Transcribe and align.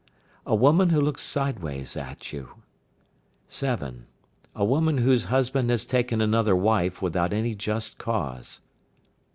A 0.47 0.55
woman 0.55 0.89
who 0.89 0.99
looks 0.99 1.21
sideways 1.21 1.95
at 1.95 2.33
you. 2.33 2.55
7. 3.49 4.07
A 4.55 4.65
woman 4.65 4.97
whose 4.97 5.25
husband 5.25 5.69
has 5.69 5.85
taken 5.85 6.21
another 6.21 6.55
wife 6.55 7.03
without 7.03 7.33
any 7.33 7.53
just 7.53 7.99
cause. 7.99 8.61